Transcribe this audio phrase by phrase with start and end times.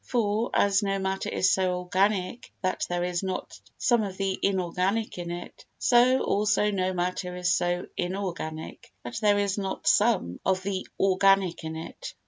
[0.03, 5.19] For, as no matter is so organic that there is not some of the inorganic
[5.19, 10.63] in it, so, also, no matter is so inorganic that there is not some of
[10.63, 12.15] the organic in it.